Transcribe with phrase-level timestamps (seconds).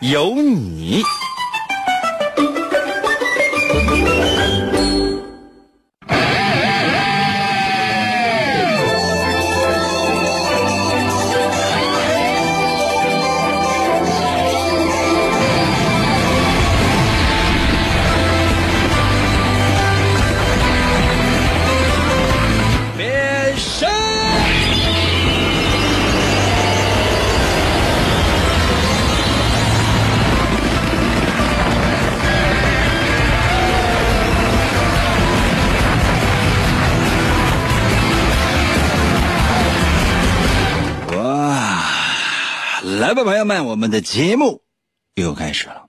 [0.00, 1.02] 有你。
[43.10, 44.62] 来吧，朋友们，我们的节目
[45.16, 45.88] 又开始了。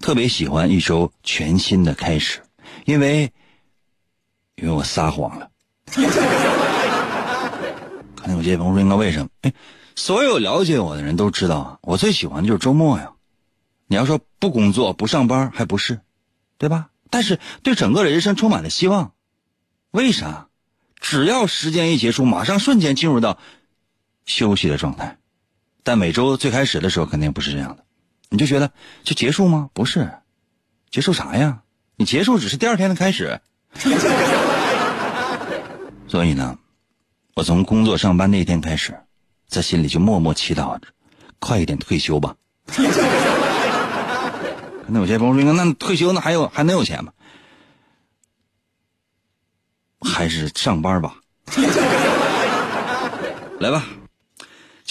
[0.00, 2.42] 特别喜欢一周全新的开始，
[2.84, 3.32] 因为
[4.54, 5.50] 因为我撒谎了。
[8.14, 9.28] 看见我这朋友说应该为什么？
[9.40, 9.52] 哎，
[9.96, 13.14] 所有了解我的人都知道啊，我最喜欢的就是周末呀。
[13.88, 15.98] 你要说不工作不上班还不是，
[16.58, 16.90] 对吧？
[17.10, 19.14] 但是对整个人生充满了希望。
[19.90, 20.46] 为啥？
[21.00, 23.40] 只要时间一结束，马上瞬间进入到
[24.26, 25.18] 休息的状态。
[25.82, 27.84] 但每周最开始的时候肯定不是这样的，
[28.28, 28.70] 你就觉得
[29.02, 29.70] 就结束吗？
[29.72, 30.10] 不是，
[30.90, 31.62] 结束啥呀？
[31.96, 33.40] 你结束只是第二天的开始。
[36.08, 36.58] 所以呢，
[37.34, 38.94] 我从工作上班那天开始，
[39.48, 40.88] 在心里就默默祈祷着，
[41.38, 42.36] 快一点退休吧。
[44.86, 47.12] 那有些朋友说，那退休那还有还能有钱吗？
[50.00, 51.14] 还是上班吧。
[53.60, 53.86] 来吧，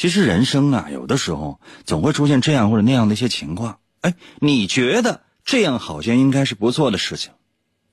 [0.01, 3.77] 其实人生啊，有的时候总会出现这样或者那样的一些情况。
[3.99, 7.33] 哎，你觉得这样好像应该是不错的事情，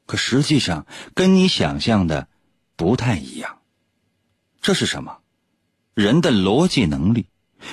[0.07, 2.27] 可实际上跟你想象的
[2.77, 3.59] 不太一样。
[4.63, 5.19] 这是什么？
[5.93, 7.27] 人的逻辑能力。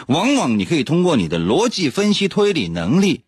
[0.08, 3.24] 往往你可以通过你的逻辑分析推理能力，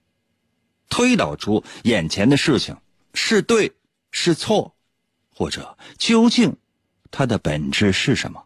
[0.89, 2.75] 推导出眼前的事情
[3.13, 3.77] 是对
[4.11, 4.75] 是错，
[5.33, 6.57] 或者究竟
[7.11, 8.43] 它的本质是什么。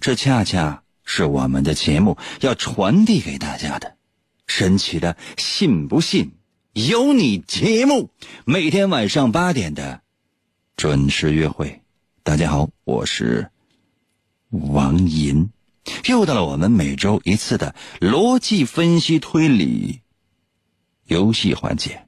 [0.00, 3.96] 这恰恰是我们的节目要传递给大家的
[4.46, 6.32] 神奇的“信不信
[6.72, 8.10] 由你”节目，
[8.44, 10.02] 每天晚上八点的
[10.76, 11.82] 准时约会。
[12.22, 13.50] 大家好，我是
[14.50, 15.50] 王银，
[16.06, 20.00] 又到了我们每周一次的逻辑分析推理
[21.04, 22.06] 游戏环节。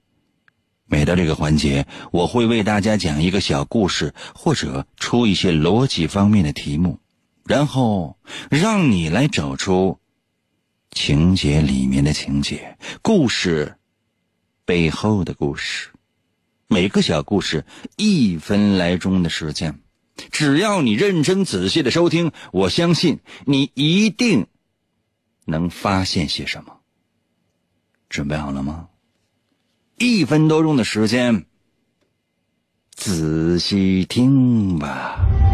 [0.89, 7.01] 每到这个环节，我会为大家讲一个小故事，或者出一些逻辑方面的题目，
[7.47, 8.19] 然后
[8.51, 9.99] 让你来找出
[10.91, 13.77] 情节里面的情节，故事
[14.65, 15.91] 背后的故事。
[16.67, 17.65] 每个小故事
[17.97, 19.81] 一分来钟的时间，
[20.33, 24.49] 只要你认真仔细的收听，我相信你一定
[25.45, 26.79] 能发现些什么。
[28.09, 28.89] 准备好了吗？
[29.99, 31.47] 一分多钟的时间，
[32.97, 35.46] 仔细听吧。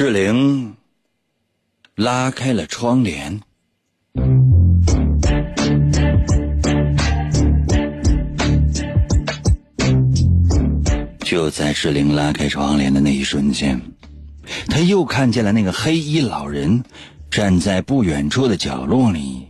[0.00, 0.76] 志玲
[1.94, 3.42] 拉开了窗帘，
[11.18, 13.78] 就在志玲拉开窗帘的那一瞬间，
[14.68, 16.82] 他又看见了那个黑衣老人
[17.30, 19.48] 站在不远处的角落里，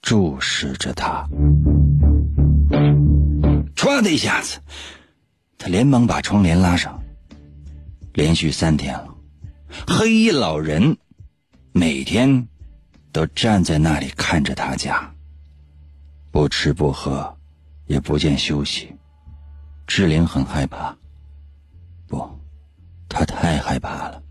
[0.00, 1.28] 注视着他。
[3.76, 4.60] 唰的一下子，
[5.58, 6.98] 他连忙把窗帘拉上。
[8.12, 9.09] 连续三天了，
[9.86, 10.96] 黑衣老人
[11.72, 12.48] 每天
[13.12, 15.12] 都站在那里看着他家，
[16.30, 17.36] 不吃不喝，
[17.86, 18.92] 也不见休息。
[19.86, 20.96] 志玲很害怕，
[22.06, 22.28] 不，
[23.08, 24.22] 她太害怕了。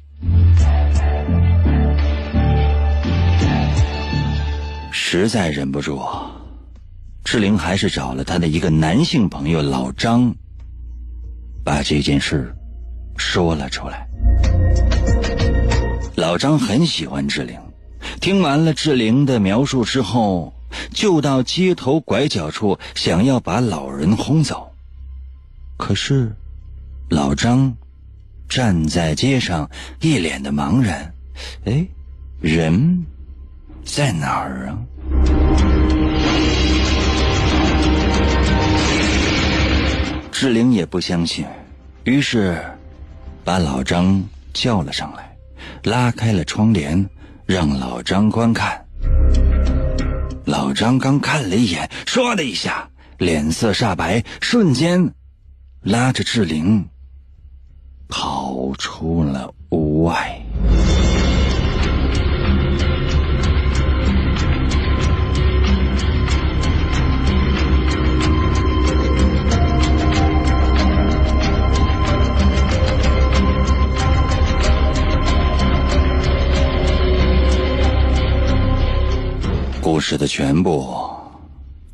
[4.91, 6.01] 实在忍不住，
[7.23, 10.35] 志玲还是找了她的一个男性朋友老张，
[11.63, 12.53] 把这件事
[13.17, 14.08] 说了出来。
[16.19, 17.57] 老张很喜欢志玲，
[18.19, 20.53] 听完了志玲的描述之后，
[20.93, 24.69] 就到街头拐角处想要把老人轰走。
[25.77, 26.35] 可是，
[27.09, 27.73] 老张
[28.49, 29.71] 站在街上，
[30.01, 31.09] 一脸的茫然。
[31.63, 31.87] 哎，
[32.41, 33.05] 人
[33.85, 34.77] 在哪儿啊？
[40.33, 41.45] 志玲也不相信，
[42.03, 42.61] 于是
[43.45, 44.21] 把老张
[44.53, 45.28] 叫了上来，
[45.83, 47.09] 拉开了窗帘，
[47.45, 48.85] 让老张观看。
[50.45, 55.13] 老张刚看了一眼，唰的一下，脸色煞白，瞬间
[55.81, 56.87] 拉着志玲
[58.07, 60.41] 跑出了屋外。
[79.91, 80.87] 故事的全部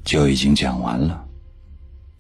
[0.04, 1.26] 就已经讲完了，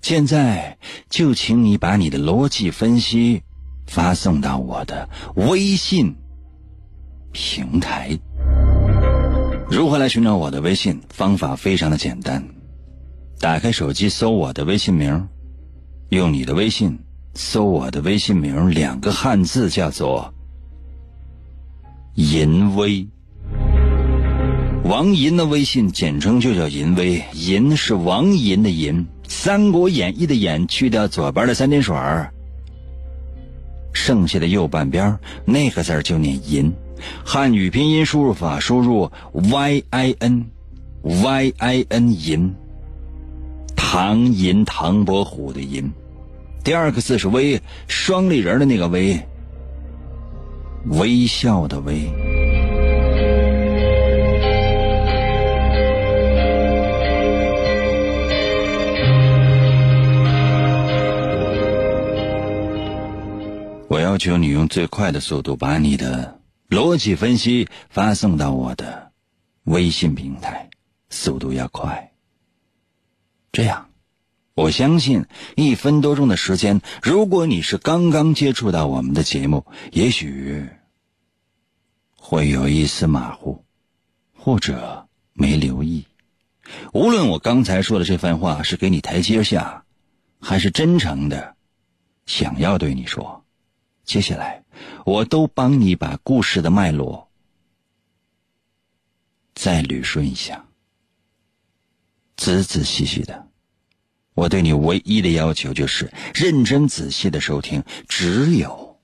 [0.02, 0.78] 现在
[1.10, 3.44] 就请你把你的逻辑分析
[3.86, 6.16] 发送到我的微信
[7.34, 8.18] 平台。
[9.70, 11.02] 如何来寻找我的微信？
[11.10, 12.42] 方法非常的简单，
[13.42, 15.28] 打开手机搜我的微信名，
[16.08, 16.98] 用你的微信
[17.34, 20.34] 搜我的微信名，两个汉字叫做
[22.16, 23.10] “淫威”。
[24.86, 31.98] 王银的微信简称就叫银威，银是王银的银，《三国演义》的演去掉左边的三点水，
[33.94, 36.72] 剩下的右半边那个字就念银。
[37.24, 40.46] 汉语拼音输入法输入 y i n
[41.02, 42.54] y i n 银，
[43.76, 45.92] 唐银唐伯虎的银，
[46.64, 49.20] 第二个字是微，双立人的那个微，
[50.86, 52.35] 微笑的微。
[63.96, 69.14] 我要求你用最快的速度把你的逻辑分析发送到我的
[69.64, 70.70] 微信平台，
[71.10, 72.12] 速度要快。
[73.54, 73.90] 这样，
[74.54, 80.68] 我相信一分多钟的时间，如果你是刚刚接触到我们的节目，也许
[82.18, 83.64] 会有一丝马虎，
[84.38, 86.06] 或者没留意。
[86.92, 89.86] 无论我刚才说的这番话是给你台阶下，
[90.42, 91.56] 还是真诚的
[92.26, 93.45] 想要对你说。
[94.06, 94.64] 接下来，
[95.06, 97.28] 我都帮你把故事的脉络
[99.56, 100.66] 再捋顺一下，
[102.38, 103.48] 仔仔细细的。
[104.36, 109.00] 我对你唯一的要求就是认真仔细的收听，只有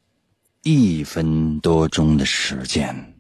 [0.62, 3.11] 一分多钟的时间。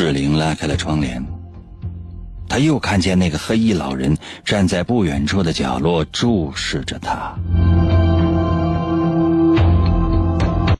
[0.00, 1.22] 志玲拉开了窗帘，
[2.48, 4.16] 她又看见那个黑衣老人
[4.46, 7.38] 站在不远处的角落，注视着她。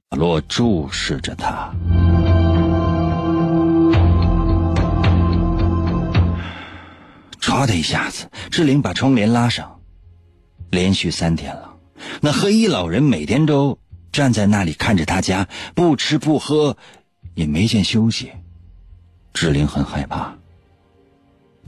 [0.08, 1.70] 角落注视着她。
[7.42, 9.80] 唰的一下子，志玲把窗帘拉上。
[10.70, 11.74] 连续三天了，
[12.22, 13.78] 那黑衣老人每天都
[14.12, 16.78] 站在那里看着他家，不吃不喝，
[17.34, 18.30] 也没见休息。
[19.32, 20.34] 志玲很害怕，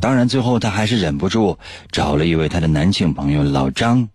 [0.01, 1.59] 当然最后她还是忍不住
[1.91, 4.09] 找了一位她的男性朋友老张，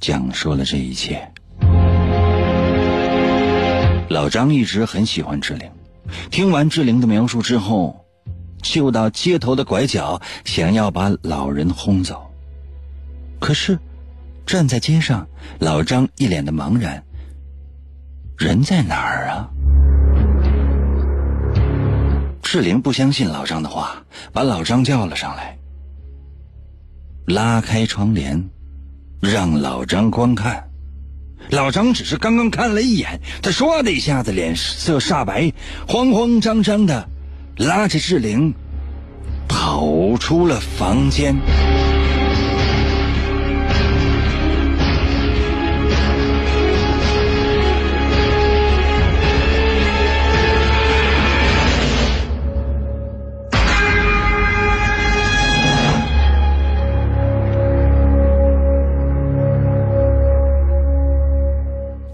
[0.00, 1.30] 讲述了这一切。
[4.08, 5.70] 老张一直很喜欢志玲，
[6.30, 8.04] 听完志玲的描述之后，
[8.62, 12.30] 就到街头的拐角想要把老人轰走。
[13.40, 13.78] 可是，
[14.46, 15.26] 站在街上，
[15.58, 17.02] 老张一脸的茫然。
[18.38, 19.50] 人在哪儿啊？
[22.52, 25.56] 志玲不相信老张的话，把老张叫了上来，
[27.24, 28.44] 拉开窗帘，
[29.22, 30.62] 让老张观看。
[31.48, 35.50] 老张只是刚刚看了一眼，他唰的一下子脸色煞白，
[35.88, 37.08] 慌慌张张的
[37.56, 38.52] 拉着志玲
[39.48, 41.34] 跑出了房间。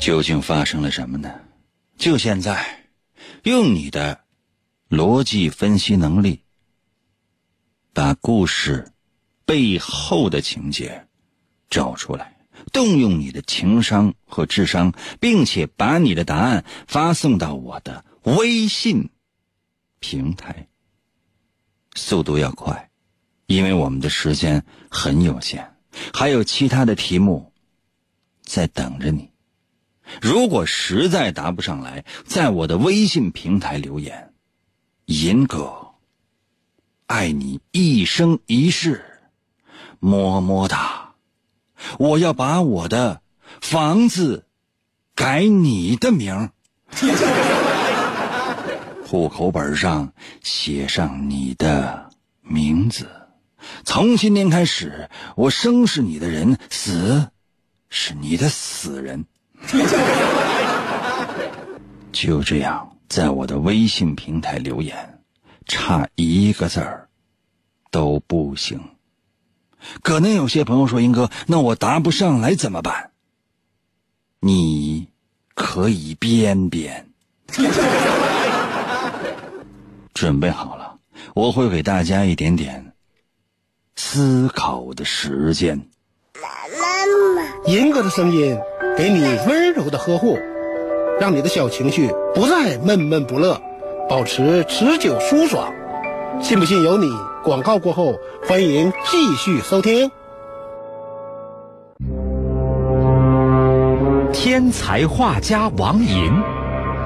[0.08, 1.30] 究竟发生了什么呢？
[1.98, 2.86] 就现在，
[3.42, 4.24] 用你的
[4.88, 6.44] 逻辑分析能力，
[7.92, 8.90] 把故事
[9.44, 11.06] 背后的情节
[11.68, 12.38] 找出来，
[12.72, 19.10] 动用你的情商和智商，并且把你的答案发送到我的微信
[20.00, 20.68] 平台。
[21.96, 22.90] 速度要快，
[23.44, 25.76] 因为我们的时间很有限，
[26.14, 27.52] 还有其他的题目
[28.40, 29.30] 在等着你。
[30.20, 34.32] 如果实在答不上来，在我的微信平台留言，
[35.06, 35.94] 银哥，
[37.06, 39.04] 爱你一生一世，
[40.00, 41.14] 么么哒！
[41.98, 43.22] 我要把我的
[43.60, 44.46] 房子
[45.14, 46.50] 改你的名儿，
[49.06, 50.12] 户口本上
[50.42, 52.10] 写上你的
[52.42, 53.08] 名字。
[53.84, 57.30] 从今天开始，我生是你的人，死
[57.88, 59.24] 是你的死人。
[62.12, 65.20] 就这样，在我的微信平台留言，
[65.66, 67.08] 差一个字儿
[67.90, 68.80] 都不行。
[70.02, 73.10] 可能有些朋友说：“英哥，那我答不上来怎么办？”
[74.40, 75.08] 你
[75.54, 77.10] 可以编编。
[80.14, 80.98] 准备好了，
[81.34, 82.94] 我会给大家一点点
[83.94, 85.88] 思考的时间。
[86.42, 86.48] 妈
[87.36, 88.58] 妈，英哥的声音。
[88.98, 90.36] 给你温柔的呵护，
[91.20, 93.56] 让你的小情绪不再闷闷不乐，
[94.08, 95.72] 保持持久舒爽。
[96.42, 97.08] 信不信由你。
[97.44, 98.16] 广告过后，
[98.48, 100.10] 欢迎继续收听。
[104.32, 106.32] 天才画家王寅，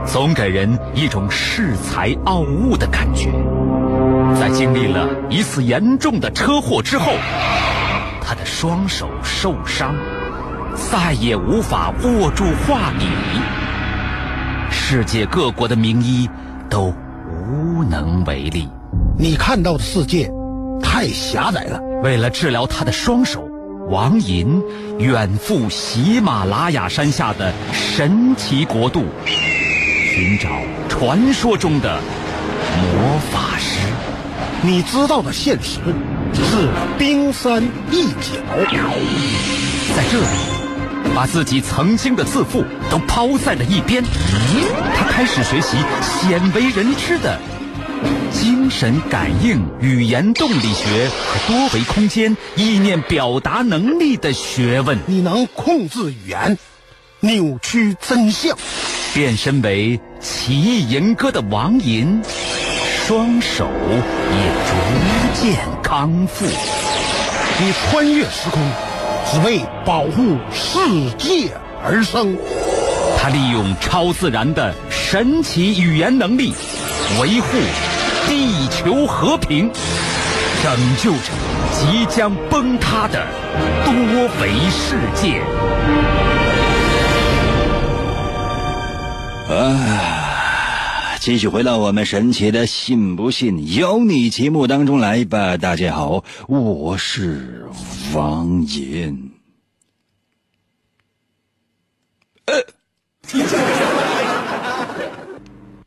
[0.07, 3.29] 总给人一种恃才傲物的感觉。
[4.41, 7.13] 在经历了一次严重的车祸之后，
[8.23, 9.95] 他的双手受伤。
[10.75, 13.07] 再也无法握住画笔，
[14.71, 16.29] 世界各国的名医
[16.71, 16.95] 都
[17.31, 18.69] 无能为力。
[19.19, 20.31] 你看到的世界
[20.83, 21.81] 太狭窄了。
[22.03, 23.49] 为了治疗他的双手，
[23.89, 24.61] 王寅
[24.99, 30.49] 远赴喜马拉雅山下的神奇国度，寻找
[30.89, 32.01] 传说中的
[32.77, 33.79] 魔法师。
[34.63, 35.79] 你知道的现实
[36.33, 38.41] 只是冰山一角，
[39.95, 40.62] 在这里。
[41.15, 44.03] 把自己曾经的自负都抛在了一边，
[44.97, 47.39] 他开始学习鲜为人知的
[48.33, 54.99] 精神感应、语言动力学和多维空间意念表达能力的学问。
[55.07, 56.59] 你能控制语言，
[57.21, 58.57] 扭曲真相，
[59.15, 62.23] 变身为奇异银歌的王银，
[63.07, 63.71] 双手
[64.31, 66.47] 也逐渐康复。
[66.47, 68.92] 你穿越时空。
[69.33, 70.79] 只为保护世
[71.17, 71.51] 界
[71.83, 72.37] 而生，
[73.19, 76.53] 他利用超自然的神奇语言能力，
[77.19, 77.47] 维护
[78.29, 79.71] 地球和平，
[80.63, 81.33] 拯救着
[81.73, 83.25] 即将崩塌的
[83.87, 83.95] 多
[84.43, 85.41] 维世界。
[89.49, 90.12] 啊，
[91.23, 95.57] 继续回到我们神奇的“信不信由你”节目当中来吧。
[95.57, 97.65] 大家好，我是。
[98.13, 99.31] 王银，
[102.47, 102.55] 呃，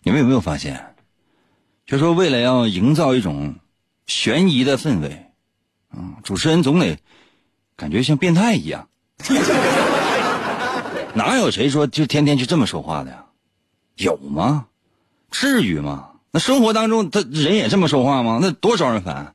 [0.04, 0.96] 你们有没有发现？
[1.86, 3.56] 就说为了要营造一种
[4.08, 5.26] 悬疑的氛围，
[5.94, 6.98] 嗯，主持人总得
[7.76, 8.88] 感觉像变态一样。
[11.14, 13.26] 哪有谁说就天天就这么说话的呀？
[13.98, 14.68] 有吗？
[15.32, 16.12] 至于吗？
[16.32, 18.40] 那生活当中他人也这么说话吗？
[18.42, 19.34] 那多招人烦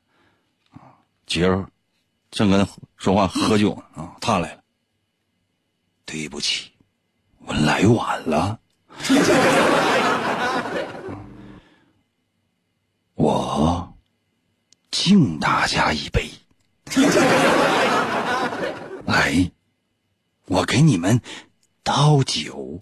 [0.71, 0.81] 啊！
[1.25, 1.67] 今儿。
[2.31, 4.61] 正跟他说话喝酒呢啊，他来了。
[6.05, 6.71] 对不起，
[7.39, 8.57] 我来晚了。
[13.15, 13.93] 我
[14.91, 16.31] 敬大家一杯。
[19.05, 19.51] 来，
[20.47, 21.21] 我给你们
[21.83, 22.79] 倒酒。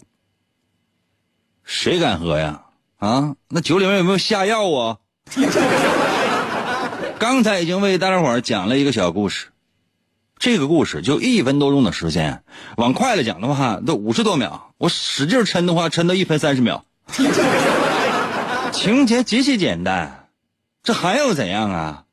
[1.64, 2.66] 谁敢喝呀？
[3.00, 4.98] 啊，那酒里面有没有下药啊？
[7.18, 9.46] 刚才已经为大家伙讲了一个小故事，
[10.38, 12.42] 这个故事就一分多钟的时间，
[12.76, 16.84] 往快了讲的话都五十多秒，我使劲抻的话抻到一分三十秒。
[18.70, 20.28] 情节极其简单，
[20.82, 22.04] 这还要怎样啊？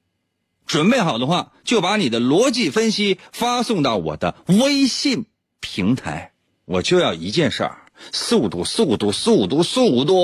[0.65, 5.25] 准备好的话，就把你的逻辑分析发送到我的微信
[5.59, 6.31] 平台，
[6.63, 7.77] 我就要一件事儿：
[8.11, 10.15] 速度，速度，速度，速度。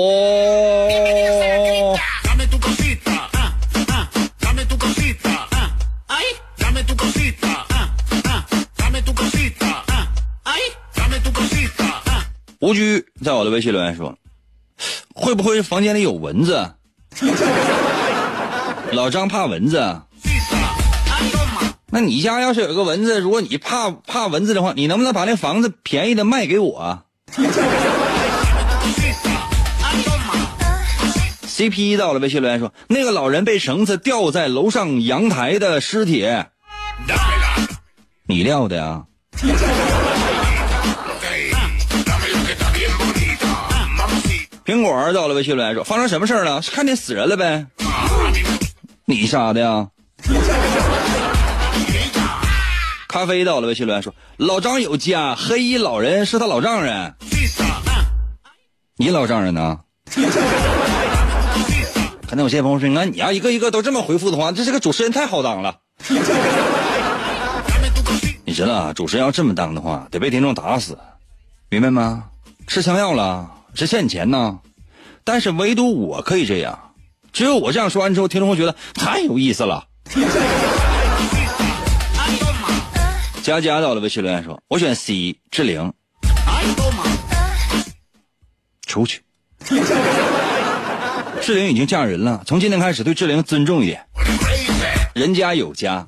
[12.60, 14.16] 吴居在我的微信留言说，
[15.14, 16.72] 会不会房间里有蚊子？
[18.92, 20.00] 老张怕蚊子。
[21.90, 27.03] 那你家要是有个蚊子，如果你怕怕蚊子的话，你能不能把那房子便宜的卖给我
[31.46, 36.28] ？CP 到了，微信留言说，那个老人被绳子吊在楼上阳台的尸体，
[38.26, 39.04] 你撂的呀？
[44.64, 46.62] 苹果到了，微信留言说，发生什么事了？
[46.62, 47.66] 是看见死人了呗？
[49.06, 49.88] 你杀的呀？
[53.14, 57.14] 咖啡到了，微信留言说：“老张有家，黑衣老人是他老丈人。
[58.96, 59.78] 你老丈人呢？”
[62.26, 65.76] 可能有些朋友说：“那你要一个一个都这么回复的话，这这个主持人太好当了。
[68.44, 70.98] 你知道，主持人要这么当的话，得被听众打死，
[71.70, 72.24] 明白吗？
[72.66, 74.58] 吃枪药了，是欠钱呢。
[75.22, 76.76] 但是唯独我可以这样，
[77.32, 79.84] 只有我这样说完之后，听众会觉得太有意思了。”
[83.44, 85.92] 佳佳到了，微信留言说：“我选 C，志玲。”
[88.88, 89.20] 出去。
[91.42, 94.02] 志玲已经嫁人了，从今天开始对志玲尊重一点。
[95.14, 96.06] 人家有家。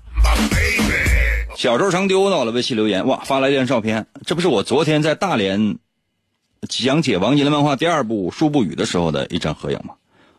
[1.55, 5.77] 小周成丢到了，微信留言哇，发来一张照片，这不是我昨天在大连
[6.67, 9.93] 讲解王杰的漫画第二部《书不语》的时候的一张合影吗？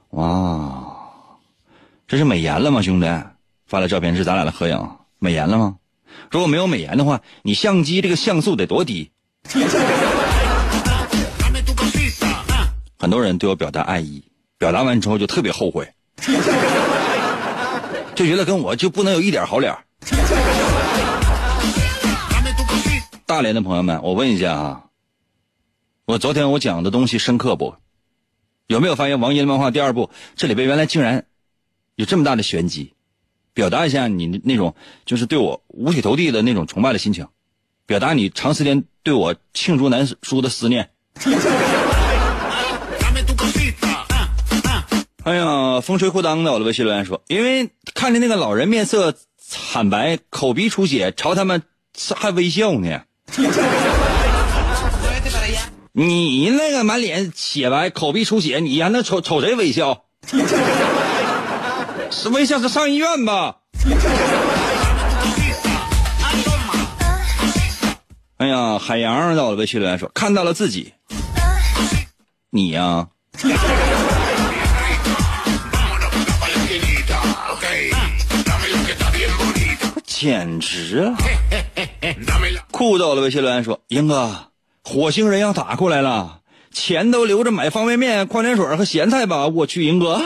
[0.10, 0.84] 哇，
[2.08, 3.06] 这是美颜了吗，兄弟？
[3.68, 4.90] 发来照片是咱俩的合影，
[5.20, 5.76] 美颜了吗？
[6.30, 9.12] 如果没有美颜的话，你相机这个像素得多低？
[13.00, 14.24] 很多人对我表达爱意，
[14.58, 15.88] 表达完之后就特别后悔，
[18.16, 19.74] 就觉得跟我就不能有一点好脸。
[23.26, 24.84] 大连的朋友们，我问一下啊，
[26.06, 27.76] 我昨天我讲的东西深刻不？
[28.68, 31.26] 有没有发现王爷漫画第二部这里边原来竟然
[31.96, 32.94] 有这么大的玄机？
[33.58, 37.26] 表达一下你那种就是对我五体投地的那种崇拜的心情，
[37.88, 40.92] 表达你长时间对我罄竹难书的思念。
[45.24, 51.64] 哎呀，风吹裤裆的，我的微信留言说，因为看见那个老人面色惨白，口鼻出血，朝他们
[52.16, 53.02] 还微笑呢。
[55.94, 60.04] 你那个满脸血白，口鼻出血，你还能瞅瞅谁微笑？
[62.12, 63.56] 是微笑是上医院吧？
[68.38, 70.94] 哎呀，海洋到了，微信留言说看到了自己，
[72.50, 73.08] 你呀，
[80.06, 81.16] 简直了！
[82.72, 84.52] 酷到了，微信留言说英哥，
[84.84, 86.42] 火星人要打过来了，
[86.72, 89.48] 钱都留着买方便面、矿泉水和咸菜吧。
[89.48, 90.24] 我去，英哥，哈。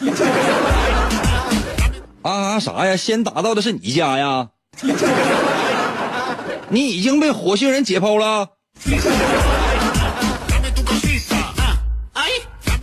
[2.22, 2.96] 啊啊啥呀？
[2.96, 4.48] 先打到的是你家呀？
[6.68, 8.48] 你已经被火星人解剖了。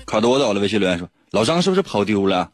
[0.05, 2.49] 卡多到了，微信留言说：“老张是不是跑丢了？”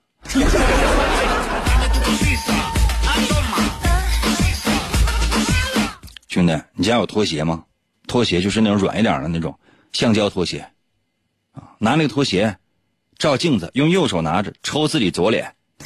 [6.29, 7.63] 兄弟，你家有拖鞋吗？
[8.07, 9.57] 拖鞋就是那种软一点的那种
[9.91, 10.65] 橡胶拖鞋
[11.53, 12.55] 啊，拿那个拖鞋。
[13.19, 15.53] 照镜子，用右手拿着抽自己左脸，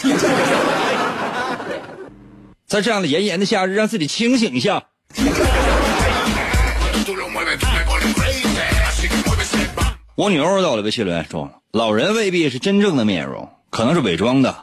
[2.67, 4.83] 在这样的炎炎的夏日，让自己清醒一下。
[10.15, 14.55] 蜗牛到了微信留言说：“老人未必是真正的面容，可能是伪装的。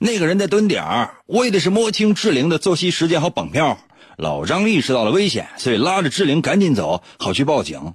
[0.00, 3.78] 那个人在蹲点儿，为的是摸清志玲的作息时间和绑票。
[4.16, 7.94] 老张意识到了危险，所以拉着志玲赶紧走，好去报警。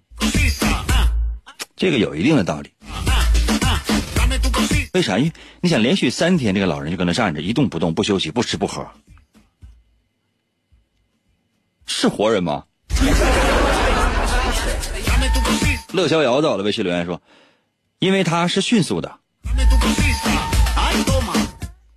[1.76, 2.72] 这个有一定的道理。”
[4.94, 5.18] 为啥？
[5.18, 8.88] 因为你想连续三天，这个老人就搁那站着，一动不动，不休息，不吃不喝，
[11.88, 12.66] 是活人吗？
[15.94, 17.20] 乐逍遥到了，微信留言说
[17.98, 19.20] ：“因为他是迅速的。”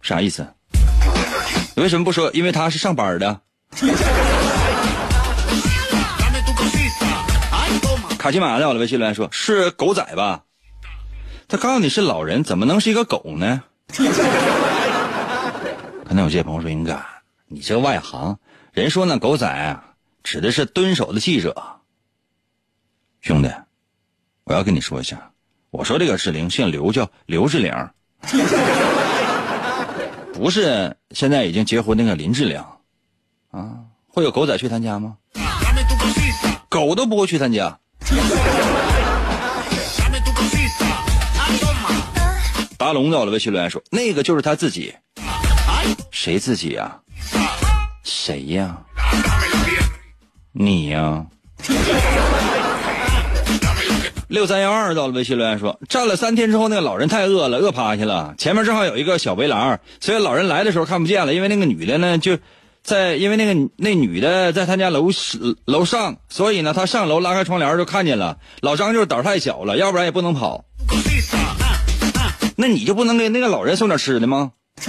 [0.01, 0.55] 啥意思？
[1.75, 2.31] 你为什么不说？
[2.33, 3.43] 因为他是上班的。
[8.17, 10.45] 卡奇马到了，微信留言说：“是狗仔吧？”
[11.49, 13.63] 他告诉你是老人，怎么能是一个狗呢？
[16.05, 16.99] 可能有些朋友说：“应该，
[17.47, 18.39] 你这外行。”
[18.73, 19.85] 人说那狗仔啊，
[20.23, 21.81] 指的是蹲守的记者。
[23.21, 23.51] 兄弟，
[24.45, 25.31] 我要跟你说一下，
[25.71, 27.73] 我说这个志玲姓刘，叫刘志玲，
[30.33, 32.63] 不是现在已经结婚那个林志玲
[33.51, 33.79] 啊。
[34.09, 35.17] 会有狗仔去他家吗？
[36.69, 37.79] 狗都不会去他家。
[42.79, 44.95] 达龙到了，微信留言说：“那个就是他自己，
[46.11, 46.99] 谁自己呀？
[48.05, 48.77] 谁呀？
[50.53, 51.25] 你呀？”
[54.29, 58.35] 六三幺二到了，微信留言说：“站了三天之后，那个老人太饿了，饿趴下了。
[58.37, 61.33] 前面正好有一个小围栏，所以老人来的时候看不见了。
[61.33, 62.37] 因为那个女的呢，就
[62.83, 65.11] 在因为那个那女的在他家楼
[65.65, 68.37] 楼上，所以呢，他上楼拉开窗帘就看见了。
[68.61, 70.65] 老张就是胆太小了，要不然也不能跑。”
[72.57, 74.53] 那你就不能给那个老人送点吃的吗？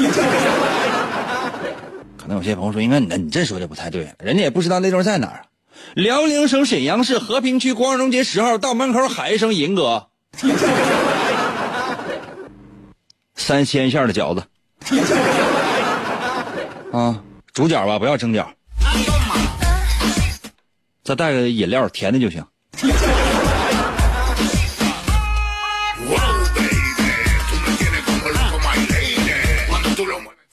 [2.17, 5.43] 可能有些朋友说，应该你你这说的不太对，人家也不知道那地方在哪儿。
[5.93, 10.07] 辽宁省沈阳市和平区光荣街十号到门口喊一声“银哥”，
[13.35, 14.43] 三鲜馅的饺子，
[16.91, 17.21] 啊，
[17.53, 18.45] 煮饺吧，不要蒸饺，
[21.03, 22.43] 再带个饮料，甜的就行。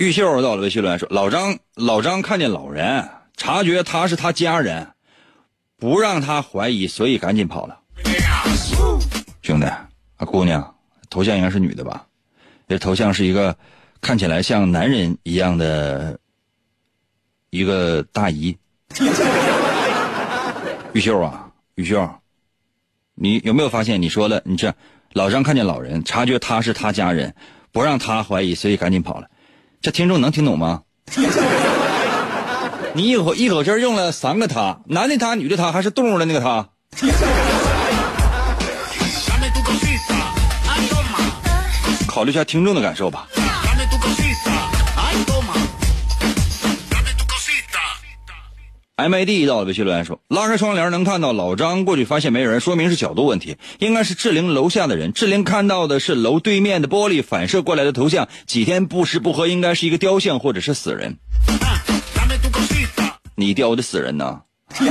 [0.05, 4.87] 玉秀到了，微信留言说：“老张，老张看见老人，察觉他是他家人，
[5.79, 7.81] 不让他怀疑，所以赶紧跑了。”
[9.41, 10.75] 兄弟，啊姑娘，
[11.09, 12.07] 头像应该是女的吧？
[12.69, 13.57] 这头像是一个
[14.03, 16.19] 看起来像男人一样的
[17.49, 18.55] 一个大姨。
[20.93, 22.07] 玉秀啊，玉秀，
[23.15, 24.03] 你有没有发现？
[24.03, 24.75] 你说了，你这
[25.15, 27.35] 老张看见老人，察觉他是他家人，
[27.73, 29.31] 不让他怀疑，所以赶紧跑了。
[29.85, 30.81] 这听众能听懂吗？
[32.95, 36.67] 你一口一口气用了三个他，男的他，女的他，还是动物的那个他？
[42.09, 43.29] 考虑一下听众的感受吧。
[48.97, 55.13] MAD 到了，微信留言说：“拉开窗帘能看到老张过去，发现没人，说明是角度问题，应该是志玲楼下的人。
[55.13, 61.19] 志玲看到的是楼对面的玻璃反射过来的头像，几天不吃不喝，应该是一个雕像或者是死人。
[63.35, 64.43] 你雕的死人呢？”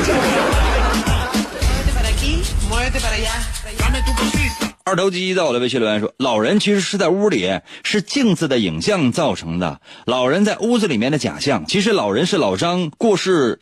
[4.85, 9.79] 二头肌到了，微信留言说：“老人其实是在屋里，是镜子的影像造成的。
[10.05, 13.61] 老人在屋子里面的假象，其实老人是老张过世。”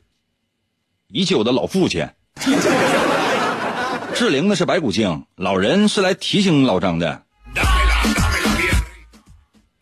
[1.14, 2.08] 已久的老父亲，
[4.16, 7.24] 志玲呢是白骨精，老人是来提醒老张的。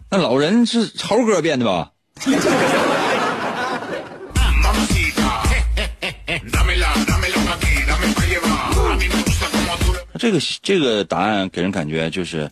[0.10, 1.92] 那老人是猴哥变的吧？
[10.18, 12.50] 这个这个答案给人感觉就是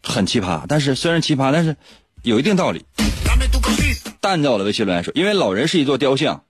[0.00, 1.76] 很奇葩，但是虽然奇葩，但是
[2.22, 2.86] 有一定道理。
[4.20, 6.44] 弹到了微信留言说，因为老人是一座雕像。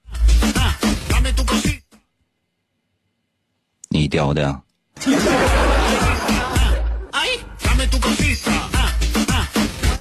[3.93, 4.61] 你雕的呀？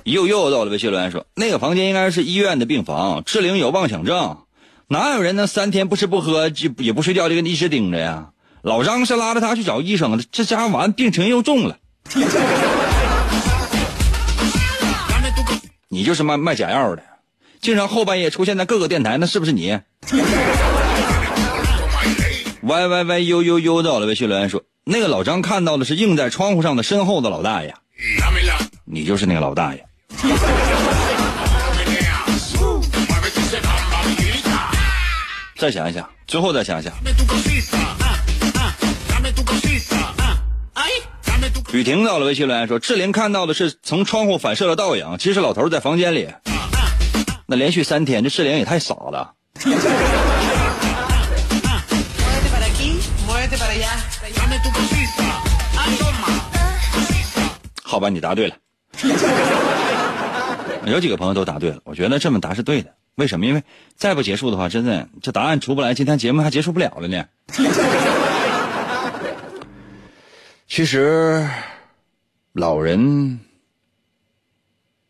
[0.04, 3.24] 又又到了微信留言说，那个房间应该是医院的病房。
[3.26, 4.38] 志玲有妄想症，
[4.88, 8.30] 哪有人能三天不吃不喝就也不睡觉就跟一直盯着呀？
[8.62, 11.78] 老张是拉着他去找医生的，这家伙完病情又重了。
[15.88, 17.02] 你就是卖卖假药的，
[17.60, 19.80] 经常后半夜出现在各个电台，那是不是你
[22.70, 27.74] ？Y Y Y U U U 到了，微信留言说：“那个老张看到的是映在窗户上的身后的老大爷，
[28.86, 29.84] 你就是那个老大爷。”
[35.58, 36.94] 再想一想，最后再想想。
[41.74, 46.30] 雨婷到了，微信留言说：“志玲看到的是从窗户反射的倒影，其实老头在房间里。”
[47.50, 49.34] 那连续三天，这志玲也太傻了。
[57.90, 58.56] 好吧，你答对了。
[60.86, 62.94] 有几个朋友都答对了，我觉得这么答是对的。
[63.16, 63.48] 为什么？
[63.48, 63.64] 因为
[63.96, 67.26] 再不结束的话，真的这答案出不来，今天节目还结束不了了呢。
[70.68, 71.50] 其实，
[72.54, 73.40] 老人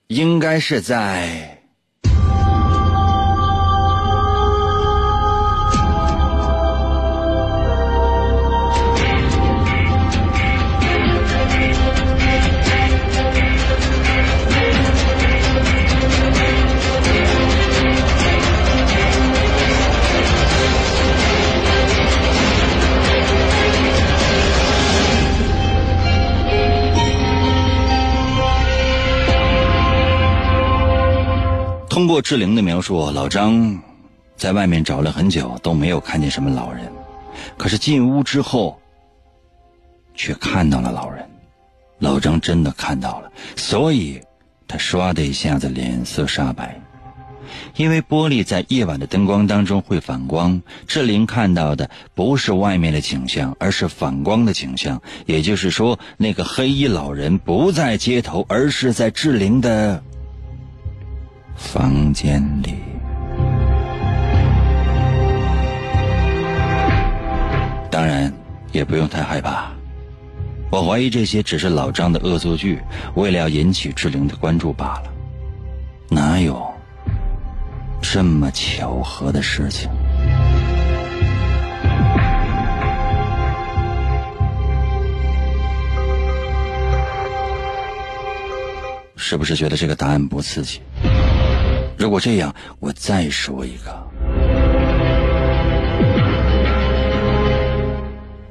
[0.08, 1.59] 应该是在。
[32.00, 33.82] 通过志玲的描述，老张
[34.38, 36.90] 在外面找了很久都没有看见什么老人。
[37.58, 38.80] 可是进屋之后，
[40.16, 41.30] 却看到了老人。
[41.98, 44.22] 老张真的看到了，所以
[44.66, 46.80] 他唰的一下子脸色煞白。
[47.76, 55.02] 因为玻璃在夜晚的灯光当中会反光，志玲看到的不是外面的景象，而是反光的景象。
[55.26, 60.02] 也就是说，那个黑衣老人不在街头，而是在志玲的
[61.60, 62.76] 房间里。
[67.91, 68.34] 当然，
[68.72, 69.69] 也不用太害怕。
[70.72, 72.82] 我怀疑这些只是老张的恶作剧，
[73.15, 75.12] 为了要引起志玲的关注罢了。
[76.10, 76.65] 哪有？
[78.02, 79.89] 这么巧合的事情，
[89.15, 90.82] 是不是觉得这个答案不刺激？
[92.00, 93.94] 如果这样，我再说一个：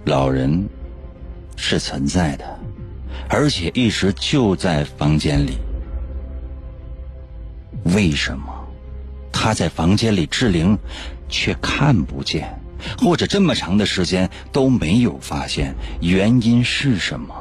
[0.04, 0.68] 老人
[1.56, 2.44] 是存在的，
[3.26, 5.56] 而且一直就在房间里。
[7.84, 8.52] 为什么？
[9.32, 10.76] 他在房间里，志玲
[11.26, 12.60] 却看不见，
[12.98, 17.34] 或者这么长的时间都没有发现，原因是什么？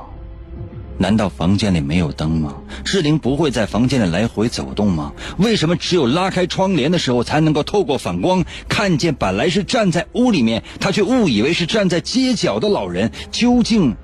[1.00, 2.56] 难道房间里没有灯吗？
[2.84, 5.14] 志玲不会在房间里来回走动吗？
[5.38, 13.12] 为什么只有拉开窗帘的时候才能够透过反光看见本来是站在屋里面，他却误以为是站在街角的老人？
[13.32, 13.96] 究竟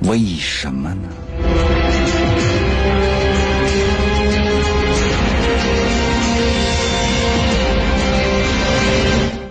[0.00, 1.08] 为什么呢？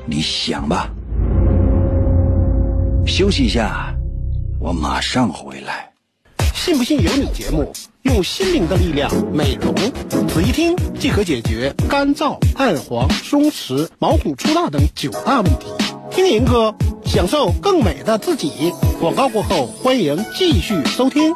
[0.05, 0.89] 你想吧，
[3.05, 3.92] 休息一下，
[4.63, 5.91] 我马上回来。
[6.54, 7.69] 信不信由你节目，
[8.04, 9.76] 用心灵的力量美容，
[10.30, 15.67] 仔细听即可解决干燥、暗黄、松弛、毛孔粗大等九大问题。
[16.10, 16.73] 听银哥，
[17.04, 18.73] 享受更美的自己。
[19.02, 21.34] 广告过后，欢迎继续收听。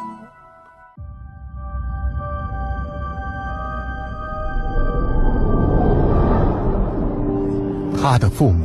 [8.00, 8.64] 他的父母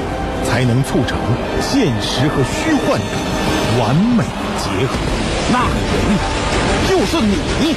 [0.45, 1.17] 才能促成
[1.61, 3.05] 现实和虚幻的。
[3.79, 4.23] 完美
[4.57, 4.93] 结合，
[5.51, 6.01] 那个人
[6.89, 7.75] 就是你，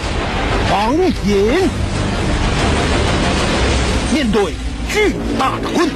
[0.72, 1.68] 王隐。
[4.12, 4.54] 面对
[4.92, 5.94] 巨大的困难，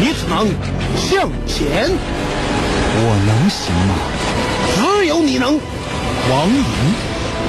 [0.00, 0.48] 你只能
[0.96, 1.90] 向前。
[2.96, 3.94] 我能行吗？
[4.76, 5.58] 只有你能。
[6.30, 6.64] 王隐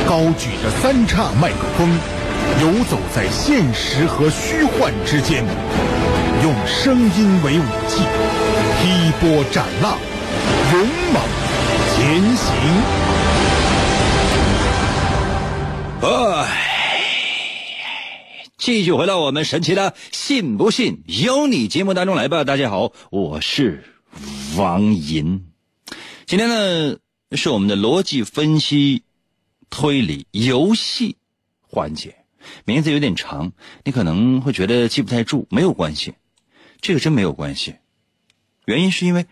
[0.07, 1.87] 高举着三叉麦克风，
[2.61, 5.45] 游走在现实和虚幻之间，
[6.45, 8.03] 用声音为武器，
[8.77, 9.97] 劈波斩浪，
[10.71, 11.19] 勇猛。
[11.95, 12.55] 前行。
[16.03, 16.45] 哎，
[18.59, 22.43] 继续回到我们神奇的“信不信由你”节目当中来吧。
[22.43, 23.83] 大家好，我是
[24.55, 25.47] 王银。
[26.27, 26.97] 今天呢
[27.31, 29.01] 是我们的逻辑分析
[29.71, 31.17] 推理游戏
[31.67, 32.17] 环节，
[32.65, 33.51] 名字有点长，
[33.83, 36.13] 你可能会觉得记不太住，没有关系，
[36.81, 37.75] 这个真没有关系。
[38.65, 39.25] 原因是因为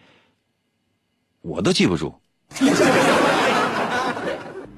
[1.41, 2.15] 我都记不住。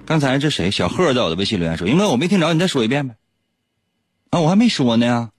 [0.06, 0.69] 刚才这谁？
[0.69, 3.15] 小贺在我的微信留言说：“英哥，我没听着，你再说一遍呗。”
[4.30, 5.32] 啊，我还没说呢呀，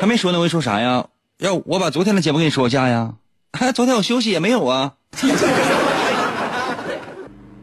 [0.00, 1.06] 还没说呢，我说啥呀？
[1.38, 3.14] 要我把昨天的节目跟你说一下呀？
[3.74, 4.94] 昨天我休息也没有啊。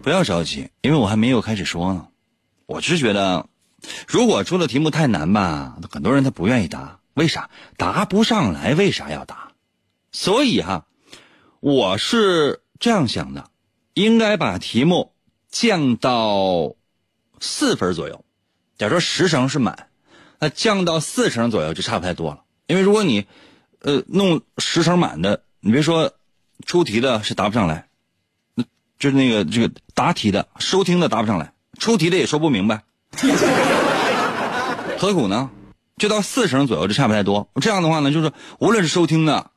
[0.01, 2.07] 不要着急，因为我还没有开始说呢。
[2.65, 3.45] 我是觉得，
[4.07, 6.97] 如果出的题目太难吧，很多人他不愿意答。
[7.13, 7.49] 为啥？
[7.77, 9.51] 答不上来，为啥要答？
[10.11, 10.85] 所以哈，
[11.59, 12.59] 我是。
[12.79, 13.49] 这样想的，
[13.93, 15.13] 应该把题目
[15.49, 16.75] 降到
[17.39, 18.25] 四分左右。
[18.77, 19.87] 假如说十成是满，
[20.39, 22.43] 那降到四成左右就差不太多了。
[22.67, 23.25] 因为如果你
[23.79, 26.11] 呃弄十成满的，你别说
[26.65, 27.87] 出题的是答不上来，
[28.55, 28.65] 那
[28.99, 32.83] 就是那个这个答题的收听的答不上来，出题的也说不明白，
[34.99, 35.49] 何苦呢？
[36.03, 37.49] 就到四成左右，就差不太多。
[37.61, 39.51] 这样的话呢，就是无论是收听的，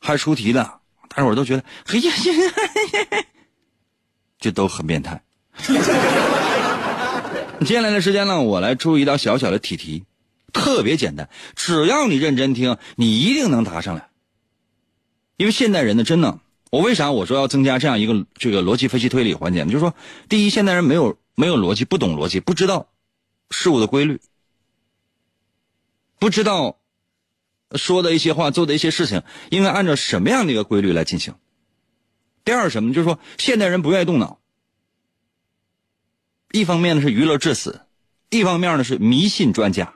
[0.00, 3.24] 还是出题的，大伙儿都觉得，哎呀呀，
[4.40, 5.22] 就都很变态。
[7.64, 10.02] 接下来的时间呢，我来出一道小小的题题，
[10.52, 14.08] 特别简单，只要你认真听，你一定能答上来。
[15.36, 16.40] 因为现代人呢，真的，
[16.72, 19.70] 我为啥我说要增加这样一个这个逻辑分析推理环节呢？
[19.70, 19.94] 就是说，
[20.28, 22.88] 第一，现代人没有没有逻辑，不懂逻辑，不知道
[23.50, 24.20] 事物的规律。
[26.24, 26.78] 不知道
[27.76, 31.34] 说的一些话、做的一些事情，应该按照什么样的一个规律来进行？
[32.46, 32.94] 第二什么？
[32.94, 34.38] 就是说，现代人不愿意动脑。
[36.50, 37.82] 一方面呢是娱乐致死，
[38.30, 39.92] 一方面呢是迷信专家。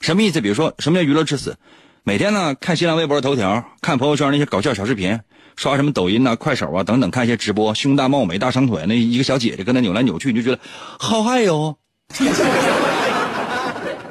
[0.00, 0.40] 什么意思？
[0.40, 1.58] 比如说，什么叫娱乐致死？
[2.04, 5.20] 每天呢看新浪微博头条，看朋友圈那些搞笑小视频，
[5.56, 10.58] 刷什么抖音呐、快手啊等等，看一些直播，胸大貌美、大长腿，那一个小姐姐跟他扭来扭去，你就觉得
[10.98, 11.76] 好嗨哟。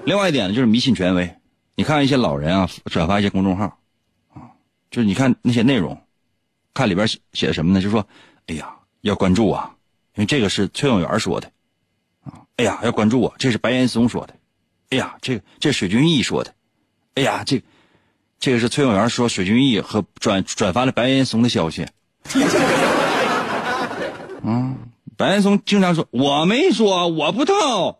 [0.07, 1.35] 另外一点呢，就是迷信权威。
[1.75, 3.65] 你看一些老人啊，转发一些公众号，
[4.33, 4.55] 啊，
[4.89, 6.01] 就是你看那些内容，
[6.73, 7.81] 看里边写写的什么呢？
[7.81, 8.07] 就说，
[8.45, 9.75] 哎呀，要关注啊，
[10.15, 11.51] 因为这个是崔永元说的，
[12.23, 14.33] 啊，哎呀，要关注我，这是白岩松说的，
[14.91, 16.55] 哎呀，这这水军毅说的，
[17.15, 17.61] 哎呀，这
[18.39, 21.85] 这个是崔永元说水军毅和转转发了白岩松的消息，
[24.41, 24.73] 嗯，
[25.17, 27.99] 白岩松经常说我没说，我不套。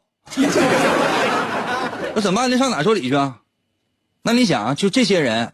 [2.17, 2.49] 那怎么办？
[2.49, 3.43] 那上哪说理去啊？
[4.23, 5.53] 那你想啊，就这些人，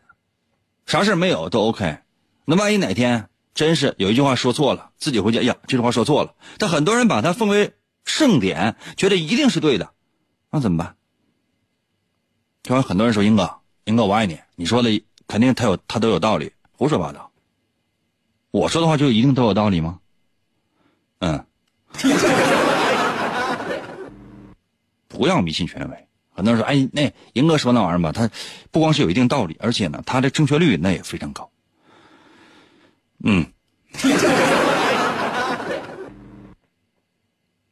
[0.86, 1.98] 啥事没有都 OK。
[2.46, 6.36] 那万一哪天真是有一句话说错了，自己回家，哎呀，这句话说错了。
[6.58, 7.74] 但很多人把它奉为
[8.06, 9.92] 圣典，觉得一定是对的，
[10.52, 10.96] 那怎么办？
[12.64, 17.34] 就很多人说：“英哥，英哥，我爱你。”你说的肯定他有他都有道理，胡说八道。
[18.52, 20.00] 我说的话就一定都有道理吗？
[21.20, 21.46] 嗯，
[25.10, 26.08] 不要迷信权威。
[26.34, 28.30] 很多人说：“哎，那赢哥说那玩意儿吧，他
[28.72, 31.50] 不光是有一定道理，而且呢，他的正确率那也非常高。”
[33.24, 33.48] 嗯，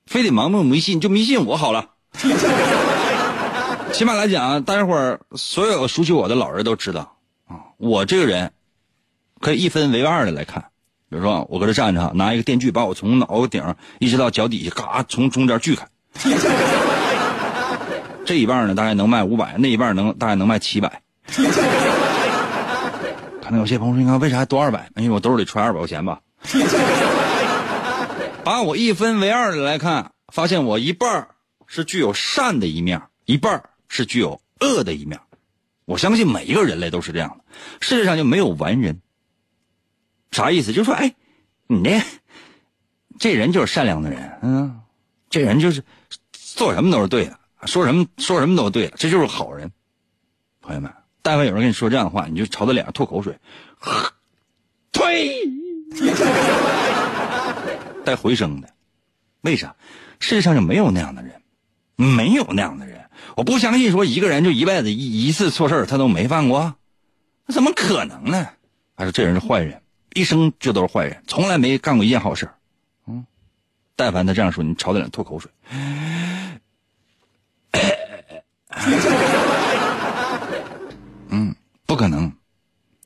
[0.05, 1.89] 非得盲目迷信就迷信我好了。
[3.91, 8.53] 起码来讲，大家伙儿所有熟悉我的老人都知道啊，我这个人
[9.41, 10.65] 可以一分为二的来看。
[11.09, 15.85] 比如说，我搁这站着，拿一个电锯把我从脑顶一直到脚底下，嘎，从中间锯开。
[18.25, 21.01] 这一半呢，大概能卖五百；那一半能大概能卖七百。
[23.41, 24.89] 可能有些朋友说：“你看为啥多二百？
[24.95, 26.21] 因为我兜里揣二百块钱吧。”
[28.43, 31.27] 把我一分为二的来看，发现我一半
[31.67, 35.19] 是具有善的一面，一半是具有恶的一面。
[35.85, 37.43] 我相信每一个人类都是这样的，
[37.81, 39.01] 世界上就没有完人。
[40.31, 40.71] 啥意思？
[40.71, 41.13] 就是说，哎，
[41.67, 42.01] 你这
[43.19, 44.79] 这人就是善良的人，嗯，
[45.29, 45.83] 这人就是
[46.31, 47.37] 做什么都是对的。
[47.65, 49.71] 说什么说什么都对，这就是好人。
[50.61, 53.37] 朋友们，但凡有人跟你说这样的话，你就朝他脸上吐口水，
[54.91, 55.35] 呸！
[58.05, 58.69] 带回声的，
[59.41, 59.75] 为啥？
[60.19, 61.41] 世界上就没有那样的人，
[61.95, 63.01] 没有那样的人。
[63.35, 66.75] 我不相信说一个人就一辈子一一次错事他都没犯过，
[67.45, 68.47] 那怎么可能呢？
[68.95, 69.81] 还说这人是坏人，
[70.13, 72.49] 一生就都是坏人，从来没干过一件好事。
[73.07, 73.25] 嗯，
[73.95, 75.51] 但凡他这样说，你朝他脸吐口水。
[81.29, 81.55] 嗯，
[81.85, 82.33] 不可能，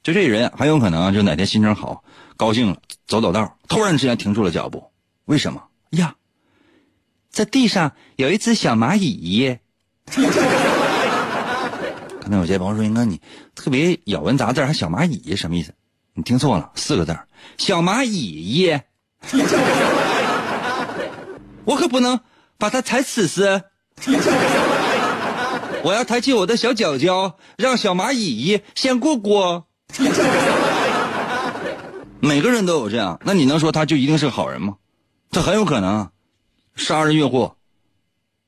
[0.04, 2.04] 就这人很有可能就哪天心情好，
[2.38, 4.92] 高兴了，走走道，突然之间停住了脚步。
[5.26, 6.16] 为什么呀？
[7.30, 9.58] 在地上有一只小蚂蚁。
[12.22, 13.22] 可能有些朋友说：“应该你
[13.54, 15.74] 特别咬文杂字，还小蚂蚁什么意思？”
[16.18, 17.18] 你听错了，四个字
[17.58, 18.80] 小蚂蚁。
[21.66, 22.20] 我可不能
[22.58, 23.64] 把它踩死死。
[25.86, 29.68] 我要抬起我的小脚脚，让小蚂蚁先过过。
[32.20, 34.78] 每个人都有这样，那你能说他就一定是个好人吗？
[35.30, 36.10] 他很有可能
[36.76, 37.58] 杀人越货、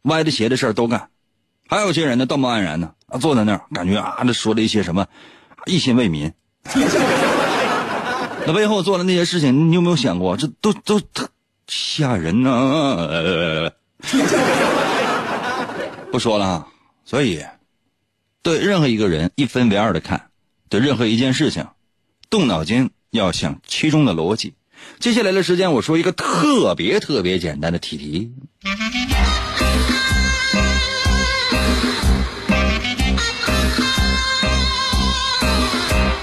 [0.02, 1.12] 歪的邪的事儿都干。
[1.70, 5.06] 还有些人呢，道貌岸然的啊，坐在那儿，感觉啊，那说了一些什么，
[5.68, 6.34] 一心为民。
[8.48, 10.36] 那背后做的那些事情，你有没有想过？
[10.36, 11.30] 这都都特
[11.68, 13.72] 吓人呢。
[16.12, 16.66] 不说了。
[17.10, 17.42] 所以，
[18.42, 20.30] 对任何一个人一分为二的看，
[20.68, 21.66] 对任何一件事情，
[22.30, 24.56] 动脑筋要想其中的逻辑。
[25.00, 28.34] 接下来的时间，我说一个特别特别简单的题题。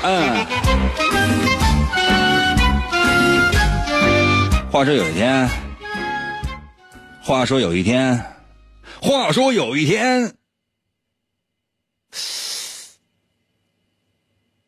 [0.03, 0.47] 嗯，
[4.71, 5.49] 话说有一天，
[7.23, 8.23] 话说有一天，
[9.01, 10.35] 话说有一天，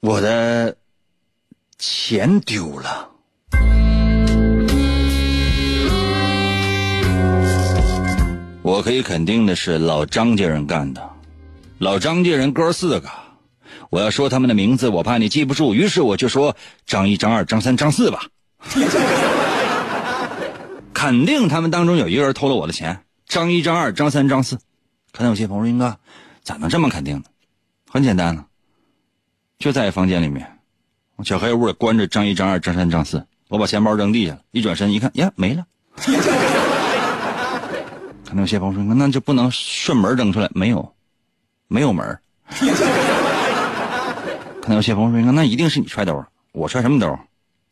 [0.07, 0.77] 我的
[1.79, 3.11] 钱丢了。
[8.63, 11.03] 我可以肯定的是，老张家人干的。
[11.79, 13.09] 老张家人哥四个，
[13.91, 18.27] 我要说他们的名字，我怕你记不住，于是我就说张一、张二、张三、张四吧。
[20.95, 23.01] 肯定他们当中有一个人偷了我的钱。
[23.27, 24.57] 张一、张二、张三、张四，
[25.11, 25.99] 可能有些朋友说：“英哥，
[26.45, 27.25] 咋能这么肯定呢？”
[27.91, 28.46] 很简单了，
[29.59, 30.59] 就在房间里面，
[31.17, 33.27] 我小黑屋里关着张一、张二、张三、张四。
[33.49, 35.65] 我把钱包扔地下了，一转身一看，呀，没了。
[38.27, 40.51] 可能有些朋友说：“那就不能顺门扔出来？
[40.53, 40.93] 没有，
[41.69, 42.19] 没有门。
[44.61, 47.19] 可能有些朋友说：“那一定是你揣兜我揣什么兜？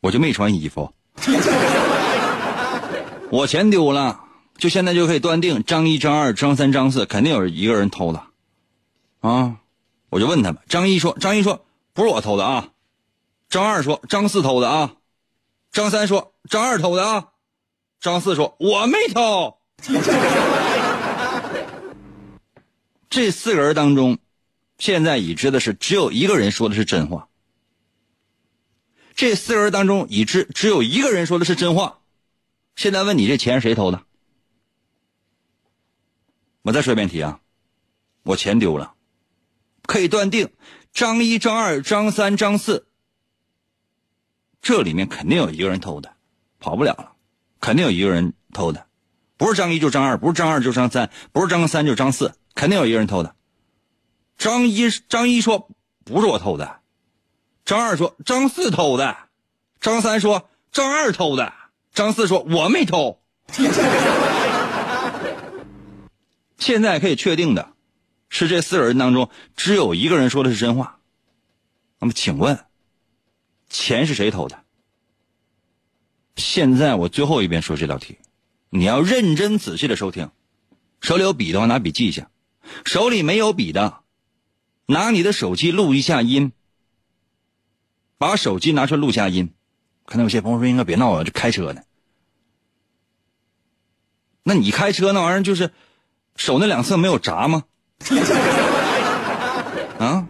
[0.00, 0.92] 我就没穿衣服。
[3.30, 4.20] 我钱丢了，
[4.56, 8.22] 就现在就可以断定，张一、张二、张三、张四肯定有一个人偷的。
[9.20, 9.56] 啊，
[10.08, 12.72] 我就问他们，张一说：张一说不是我偷的啊。
[13.48, 14.96] 张二说：张四偷的啊。
[15.72, 17.30] 张三说：张二偷的啊。
[18.00, 19.56] 张四说：我没偷。”
[23.08, 24.18] 这四个人当中，
[24.76, 27.28] 现在已知的是只有一个人说的是真话。
[29.14, 32.00] 这四个人当中已知只有一个人说的是真话。
[32.74, 34.02] 现在问你，这钱谁偷的？
[36.62, 37.40] 我再说一遍题啊，
[38.24, 38.94] 我钱丢了，
[39.86, 40.50] 可以断定，
[40.94, 42.86] 张一、张二、张三、张四，
[44.62, 46.14] 这里面肯定有一个人偷的，
[46.60, 47.14] 跑不了了，
[47.60, 48.86] 肯定有一个人偷的。
[49.36, 53.34] 不是张一就张二，不是张二就张三，不是张三就张四，肯定有一个人偷的。
[54.38, 55.68] 张一张一说
[56.04, 56.78] 不是我偷的，
[57.64, 59.16] 张二说张四偷的，
[59.80, 61.52] 张三说张二偷的，
[61.92, 63.20] 张四说我没偷。
[66.56, 67.73] 现在可以确定的
[68.36, 70.98] 是，这四个人当中只有一个人说的是真话。
[72.00, 72.64] 那么，请问
[73.70, 74.64] 钱是谁偷的？
[76.34, 78.18] 现在我最后一遍说这道题。
[78.70, 80.32] 你要认真仔细的收听，
[81.00, 82.28] 手里有笔的话拿笔记一下，
[82.84, 84.00] 手里没有笔的，
[84.86, 86.50] 拿你的手机录一下音，
[88.18, 89.54] 把手机拿出来录下音。
[90.06, 91.82] 可能有些朋友说：“应该别闹了，这开车呢。”
[94.42, 95.72] 那你开车那玩意儿就是
[96.34, 97.62] 手那两侧没有闸吗？
[99.98, 100.26] 啊，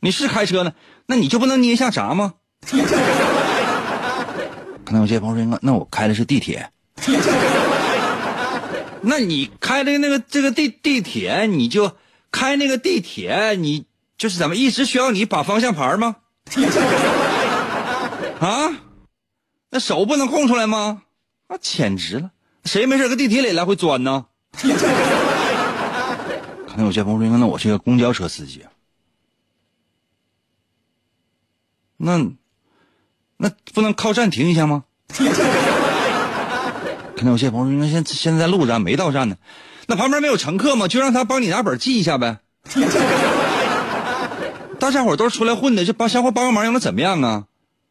[0.00, 0.72] 你是开车呢，
[1.06, 2.34] 那你就不能捏一下闸吗？
[4.84, 6.70] 可能有些朋友说：“那我开的是地铁。
[9.02, 11.96] ”那你开的那个这个地地铁，你就
[12.30, 13.86] 开那个地铁，你
[14.16, 16.16] 就是怎么一直需要你把方向盘吗？
[18.38, 18.70] 啊，
[19.70, 21.02] 那手不能空出来吗？
[21.48, 22.30] 啊，简直了！
[22.64, 24.26] 谁没事搁地铁里来回钻呢？
[26.72, 28.64] 可能有些朋友说，那我是个公交车司机。
[31.98, 32.30] 那
[33.36, 34.84] 那不能靠站停一下吗？
[37.14, 39.36] 可能有些朋友说：“现现在路上没到站呢，
[39.86, 40.88] 那旁边没有乘客吗？
[40.88, 42.38] 就让他帮你拿本记一下呗。
[44.80, 47.44] 大家伙都是出来混的，就帮小伙帮个忙，又能怎么样啊？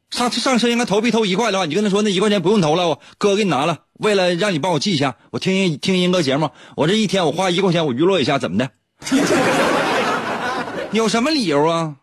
[0.09, 3.83] 上上车应该投币投一块的话，你跟他说那一块钱不用投了，我哥给你拿了。
[4.01, 8.69] 为了让你帮我记一下，我听听听音哥节目，我这一天我花一块钱我娱乐一下，怎么的？
[10.91, 11.95] 有什么理由啊？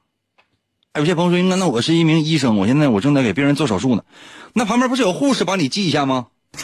[0.92, 4.02] 哎有些朋友说：“应该那我是一名医生，我现在我正在给病人做手术呢，
[4.54, 6.28] 那旁边不是有护士帮你记一下吗？”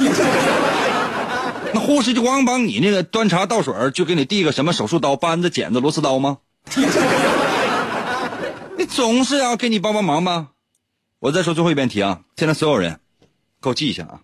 [1.75, 6.39] 那护士就光帮你那个端茶倒水，就给你递个什么手术刀、扳子、剪子、螺丝刀吗？
[8.79, 10.49] 你总是要给你帮帮忙吧？
[11.19, 12.21] 我再说最后一遍题啊！
[12.37, 13.01] 现在所有人，
[13.61, 14.21] 给我记一下啊！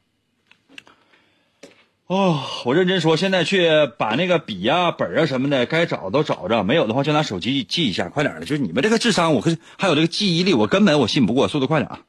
[2.11, 8.47] 哦，我认真说，现在去把那个笔呀、本啊什么的该找都找着，没有的话就拿手机记一下，快点的！
[8.47, 12.01] 就是你们这个智商，我可还有这个记忆力，我根本我信不过，速度快点啊！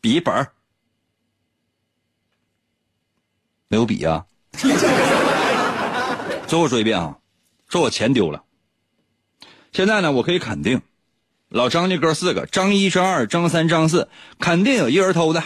[0.00, 0.46] 笔本
[3.68, 4.24] 没有笔啊！
[6.48, 7.18] 最后说一遍啊，
[7.68, 8.42] 说我钱丢了。
[9.72, 10.80] 现在呢，我可以肯定，
[11.50, 14.08] 老张家哥四个，张一、张二、张三、张四，
[14.38, 15.44] 肯定有一人偷的。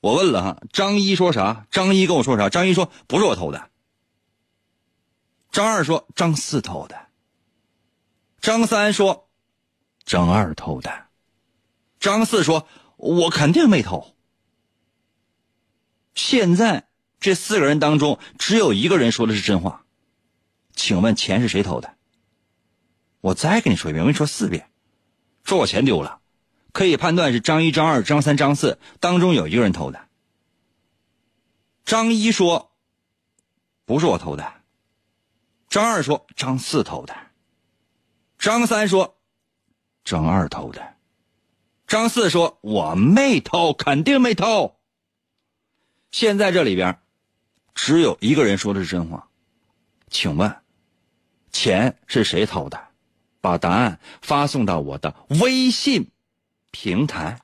[0.00, 1.66] 我问了哈，张一说啥？
[1.70, 2.48] 张一跟我说啥？
[2.48, 3.70] 张一说不是我偷的。
[5.50, 7.06] 张二说张四偷的。
[8.40, 9.28] 张三说
[10.04, 11.06] 张二偷的。
[12.00, 14.14] 张四说我肯定没偷。
[16.14, 16.86] 现在。
[17.20, 19.84] 这四个人当中，只有一个人说的是真话，
[20.72, 21.96] 请问钱是谁偷的？
[23.20, 24.70] 我再跟你说一遍，我跟你说四遍，
[25.42, 26.20] 说我钱丢了，
[26.72, 30.00] 可以判断是张一、张二、张三、张四当中有一个人偷的。
[31.84, 32.72] 张一说
[33.84, 34.52] 不是我偷的，
[35.68, 37.16] 张二说张四偷的，
[38.38, 39.16] 张三说
[40.04, 40.94] 张二偷的，
[41.86, 44.76] 张四说我没偷，肯定没偷。
[46.10, 47.00] 现在这里边
[47.74, 49.28] 只有一个人说的是真话，
[50.10, 50.56] 请问
[51.50, 52.88] 钱是谁偷的？
[53.40, 56.10] 把答案发送到我的微信
[56.70, 57.40] 平台。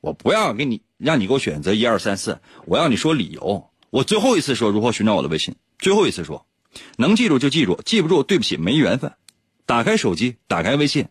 [0.00, 3.70] 我不要给你，让你给我选择一二三四，我要你说理由。
[3.90, 6.46] 我最后一次说如何寻找我的微信，最后一次说，
[6.96, 9.12] 能记住就记住，记不住对不起，没缘分。
[9.66, 11.08] 打开手机，打开微信，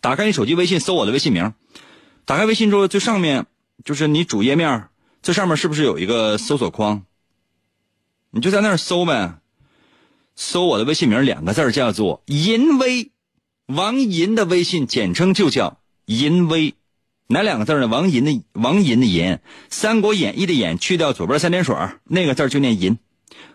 [0.00, 1.54] 打开你手机微信，搜我的微信名。
[2.24, 3.46] 打开微信之后，最上面
[3.84, 4.88] 就是你主页面，
[5.22, 7.04] 这上面是不是有一个搜索框？
[8.30, 9.38] 你就在那儿搜呗，
[10.34, 13.12] 搜我的微信名两个字叫做“银威”，
[13.66, 15.77] 王银的微信简称就叫
[16.08, 16.74] “银威”。
[17.30, 17.86] 哪两个字呢？
[17.86, 19.32] 王银的王银的银，
[19.68, 22.98] 《三国演义》的演去掉左边三点水，那个字就念银。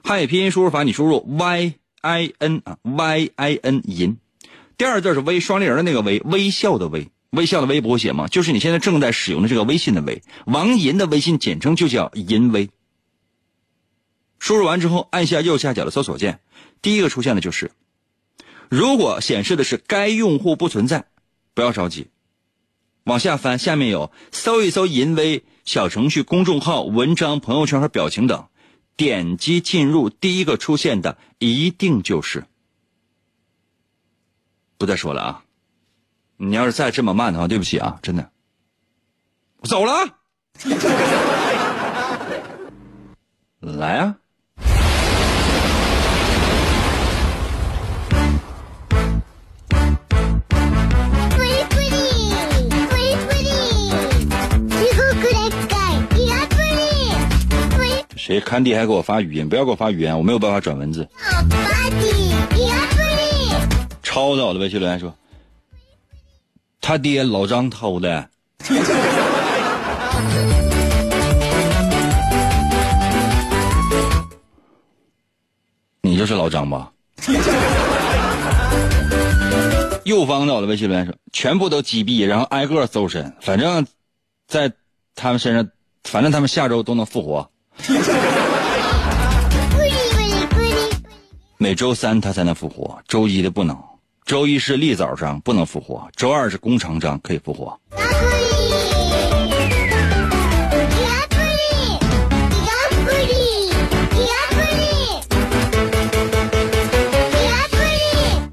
[0.04, 4.18] 汉语拼音输入法，你输入 y i n 啊 y i n 银。
[4.78, 8.28] 第二字是微双立人的那个微，微笑的微，微笑的微不会写吗？
[8.28, 10.22] 就是你现在正在使用的这个微信的微。
[10.46, 12.70] 王银的微信简称就叫银微。
[14.38, 16.40] 输入完之后，按下右下角的搜索键，
[16.84, 17.72] 第一个出现的就是，
[18.70, 21.06] 如果显示的是该用户不存在，
[21.56, 22.08] 不要着急。
[23.06, 28.48] 往下翻，下面有搜一搜“淫威”小程序、公众号、文章、朋友圈和表情等，
[28.96, 32.46] 点击进入，第一个出现的一定就是。
[34.78, 35.44] 不再说了啊！
[36.38, 38.32] 你要是再这么慢的话，对不起啊，真的，
[39.64, 40.18] 走了。
[43.60, 44.18] 来啊！
[58.26, 59.50] 谁看地还给我发语音？
[59.50, 61.06] 不要给我发语音，我没有办法转文字。
[64.02, 65.14] 抄到的微信留言说，
[66.80, 68.30] 他爹老张偷的。
[76.00, 76.94] 你就是老张吧？
[80.06, 83.86] 右方的我的微信留言说，全部都击毙，然后挨个搜身，反正，
[84.48, 84.72] 在
[85.14, 85.68] 他们身上，
[86.06, 87.50] 反正他们下周都能复活。
[91.58, 93.78] 每周三他才能复活，周一的不能。
[94.26, 97.80] 周一是立早上不能复活，周二是工程章可以复活。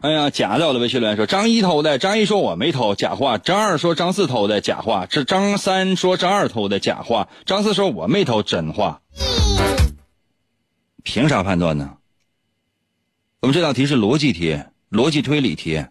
[0.02, 0.66] 哎呀，假的！
[0.66, 9.02] 我的微信留言说张一偷的，张一说我没偷，假话；张二说张四偷的，假话；这张三说张二偷的，假话；张四说我没偷，真话。
[11.02, 11.98] 凭啥判断呢？
[13.40, 14.58] 我们这道题是逻辑题，
[14.90, 15.84] 逻辑推理题。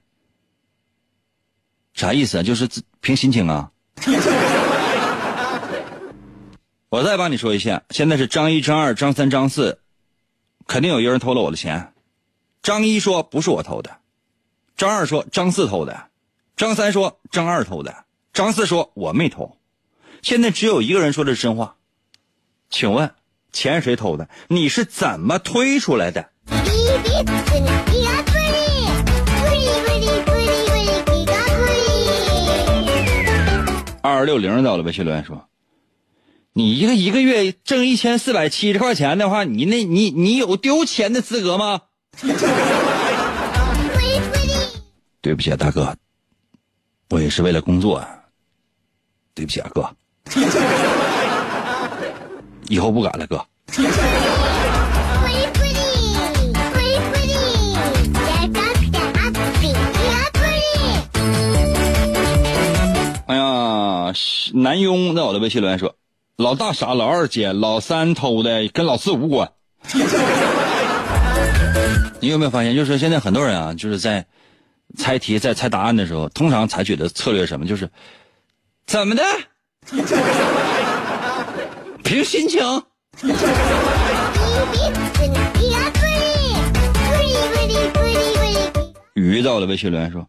[1.93, 2.43] 啥意思啊？
[2.43, 2.67] 就是
[3.01, 3.69] 凭心情啊。
[6.89, 9.77] 我再帮你说一下，现在是张一、张二、张三、张四，
[10.65, 11.93] 肯定有一个人偷了我的钱。
[12.61, 13.97] 张一说不是我偷的，
[14.75, 16.07] 张二说张四偷的，
[16.57, 18.03] 张三说张二偷的，
[18.33, 19.57] 张四说我没偷。
[20.21, 21.77] 现在只有一个人说的是真话，
[22.69, 23.11] 请问
[23.53, 24.27] 钱是谁偷的？
[24.49, 26.29] 你是怎么推出来的？
[34.01, 35.47] 二六零到了微信留言说
[36.51, 41.81] ：“你一个一个月挣一千四百七十块钱的话，你那你你有丢钱的资格吗？”
[45.21, 45.95] 对不起啊，大哥，
[47.09, 48.03] 我也是为了工作。
[49.33, 49.89] 对不起啊，哥，
[52.67, 53.45] 以后不敢了，哥。
[63.27, 64.13] 哎呀，
[64.53, 65.95] 南庸在我的微信留言说
[66.35, 69.51] ：“老大傻，老二奸，老三偷的，跟老四无关。”
[72.19, 74.25] 你有没有发现，就是现在很多人啊，就是在
[74.97, 77.65] 猜题、在猜答案的时候，通常采取的策略什么？
[77.65, 77.89] 就是
[78.85, 79.23] 怎么的？
[82.03, 82.59] 凭心情。
[89.13, 90.27] 鱼到了，微信留言说：“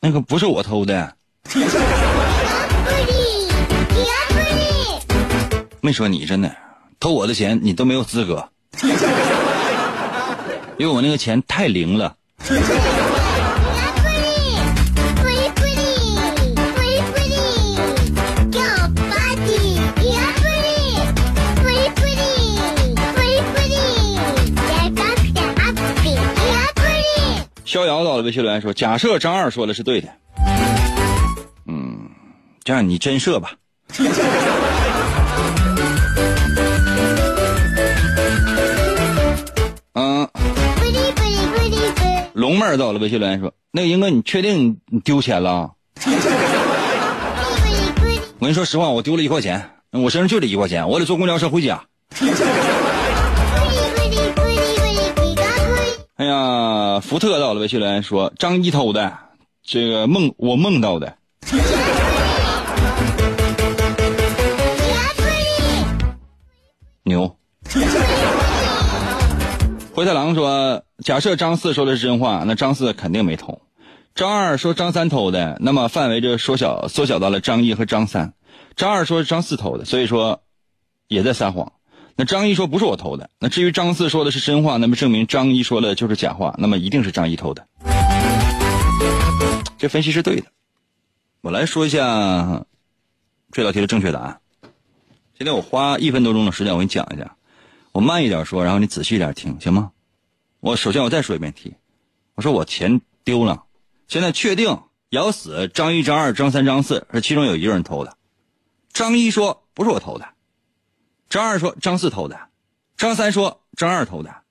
[0.00, 1.14] 那个不是我偷的。”
[5.80, 6.54] 没说你真的
[6.98, 8.48] 偷我的钱，你都没有资格。
[10.76, 12.16] 因为我那个钱太灵了。
[27.64, 30.08] 逍遥到了微信留言说：“假设张二说的是对的，
[31.66, 32.08] 嗯，
[32.62, 33.52] 这样你真设吧。”
[42.54, 45.72] 妹儿到了微信留言说：“那个英哥，你确定你丢钱了？”
[48.38, 51.84] 我跟你说实话，我丢了一块钱，我身上就这一块钱，我得坐公交车回家。
[56.16, 59.12] 哎呀，福特到了，微信留言说张一偷的，
[59.62, 61.16] 这个梦我梦到的。
[67.02, 67.36] 牛。
[69.94, 73.62] 灰太狼说，假设张四说的是真话，那张四肯定没偷。
[74.16, 78.34] 张二说张三偷的，那么范围就缩小缩小到了张一和张三。
[78.74, 80.42] 张二说是张四偷的，所以说
[81.06, 81.72] 也在撒谎。
[82.16, 87.64] 那张一说不是我偷的，那至于张四说的是真话，那么证明张一说的就是假话，那么一定是张一偷的。
[89.78, 90.46] 这分析是对的。
[91.40, 92.64] 我来说一下
[93.52, 94.40] 这道题的正确答案。
[95.38, 97.36] 今天我花一分多钟的时间，我给你讲一下。
[97.94, 99.92] 我慢一点说，然后你仔细一点听，行吗？
[100.58, 101.76] 我首先我再说一遍题。
[102.34, 103.66] 我说我钱丢了，
[104.08, 108.16] 现在确定咬死张一、张二、张三、张四是其中有一个人偷的。
[108.92, 110.28] 张一说不是我偷的。
[111.28, 112.48] 张二说张四偷的，
[112.96, 114.42] 张三说张二偷的，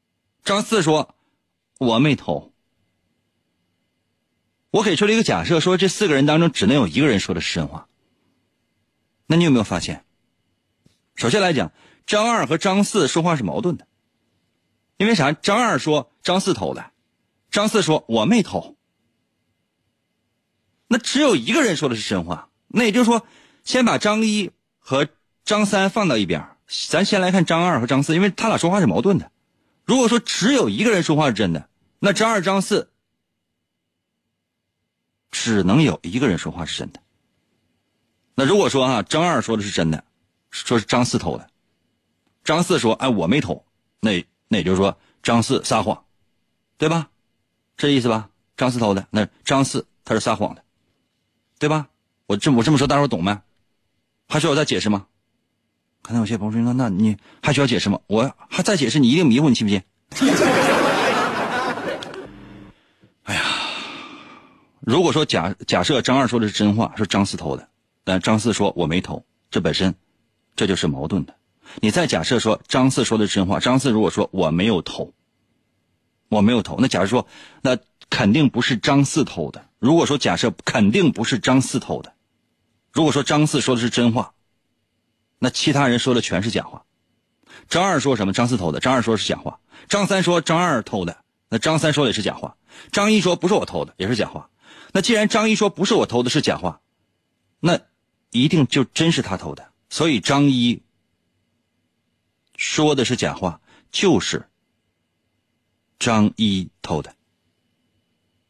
[0.46, 1.14] 张四说
[1.80, 2.54] 我没偷。
[4.72, 7.90] 我给出了一个假设，说这四个人当中只能有一个人说的是真话。
[9.28, 10.06] 那你有没有发现？
[11.16, 11.72] 首先来讲，
[12.06, 13.88] 张二和张四说话是矛盾的，
[14.98, 15.32] 因为啥？
[15.32, 16.92] 张二说张四偷的，
[17.52, 18.76] 张四说我没偷。
[20.88, 23.26] 那只有一个人说的是真话，那也就是说，
[23.64, 25.08] 先把张一和
[25.44, 26.48] 张三放到一边。
[26.90, 29.32] 咱先来看张二和张四，因为他俩说话是矛盾的。
[29.86, 31.68] 如果说只有一个人说话是真的，
[32.00, 32.90] 那张二、张四
[35.30, 37.00] 只能有一个人说话是真的。
[38.36, 40.04] 那如果说啊，张二说的是真的，
[40.54, 41.50] 说是张四偷的，
[42.44, 43.66] 张四说哎我没偷，
[44.00, 46.06] 那那也就是说张四撒谎，
[46.78, 47.10] 对吧？
[47.76, 48.30] 这意思吧？
[48.56, 50.64] 张四偷的，那张四他是撒谎的，
[51.60, 51.88] 对吧？
[52.28, 53.38] 我这我这么说，大伙懂没？
[54.30, 55.08] 还需要我再解释吗？
[56.04, 58.00] 可能有些朋友说：“那你还需要解释吗？
[58.08, 59.82] 我还再解释，你一定迷糊，你信不信？”
[63.24, 63.42] 哎呀，
[64.82, 67.70] 如果说假假设张二说的是真话，是张四偷的，
[68.04, 69.96] 但张四说我没偷，这本身
[70.56, 71.36] 这就是矛盾的。
[71.82, 75.14] 你再假设说张四说的是真话，张四如果说我没有偷，
[76.30, 77.28] 我没有偷，那假如说
[77.62, 77.78] 那
[78.10, 79.66] 肯定不是张四偷的。
[79.80, 82.14] 如果说假设肯定不是张四偷的，
[82.92, 84.34] 如果说张四说的是真话。
[85.40, 86.86] 那其他人说的全是假话，
[87.68, 88.32] 张二说什么？
[88.32, 88.80] 张四偷的。
[88.80, 89.60] 张二说是假话。
[89.90, 91.18] 张三说张二偷的，
[91.50, 92.56] 那张三说也是假话。
[92.94, 94.50] 张一说不是我偷的，也是假话。
[94.94, 96.80] 那既然张一说不是我偷的，是假话，
[97.60, 97.78] 那
[98.30, 99.73] 一定就真是他偷的。
[99.94, 100.82] 所以张一
[102.56, 104.50] 说的是假话，就是
[106.00, 107.16] 张一偷的。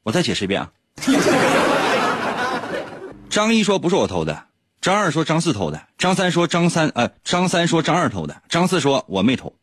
[0.03, 0.71] 我再解释一遍啊，
[3.29, 4.47] 张一说不是我偷的。
[4.79, 9.53] 张二说张四偷的，张三说张三呃，张三说张二偷的，张四说我没偷。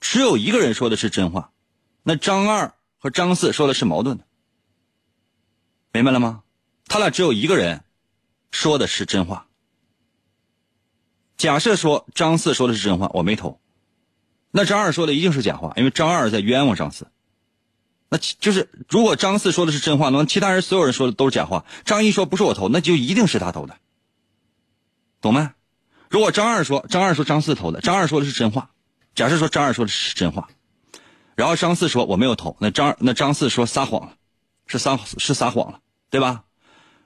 [0.00, 1.52] 只有一个人说的是真话，
[2.02, 4.26] 那张二和张四说的是矛盾的，
[5.92, 6.42] 明白了吗？
[6.88, 7.84] 他俩只有一个人
[8.50, 9.46] 说的是真话。
[11.36, 13.60] 假设说张四说的是真话，我没偷，
[14.50, 17.08] 那张二说的一定是假话，因为张二在冤枉张四。
[18.08, 21.64] 那就是如果张四说的是真话，那其他人所有人说的都是假话。
[21.84, 23.76] 张一说不是我偷，那就一定是他偷的，
[25.20, 25.54] 懂吗？
[26.08, 28.70] 如果张二说张二说张四偷的，张二说的是真话，
[29.16, 30.48] 假设说张二说的是真话，
[31.34, 34.12] 然后张四说我没有偷，那张那张四说撒谎了，
[34.68, 35.80] 是撒是撒谎了，
[36.10, 36.44] 对吧？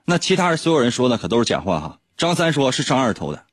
[0.05, 2.01] 那其他人所有人说的可都是假话哈。
[2.19, 3.47] 张三说是张二偷的，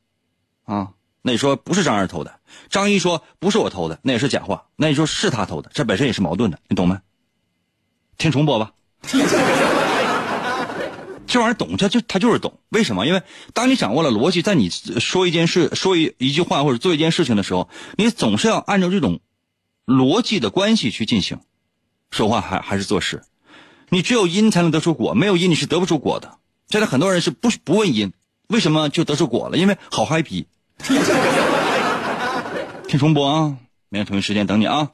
[0.66, 0.92] 啊，
[1.22, 2.40] 那你说不是张二偷的？
[2.70, 4.66] 张一说不是我偷的，那也是假话。
[4.76, 7.02] 那你说是他偷的，这本身也是矛盾的，你懂吗？
[8.18, 8.72] 听重播吧，
[11.28, 12.60] 这玩意儿懂，他就他就是懂。
[12.70, 13.06] 为什么？
[13.06, 13.22] 因为
[13.54, 19.20] 当你掌握了逻辑，在你说一件事、说一一句话或者做一件事情的时候，你总是要按照这种
[19.86, 21.42] 逻辑的关系去进行
[22.10, 23.24] 说话，还还是做事。
[23.90, 26.38] 你只有因才能得出果，没有因你是得不出果的。
[26.70, 28.14] 现在很多人是不不问因，
[28.48, 29.58] 为什么就得出果了？
[29.58, 30.48] 因为好嗨皮。
[32.88, 33.58] 听重播啊，
[33.90, 34.92] 明天同一时间等你啊。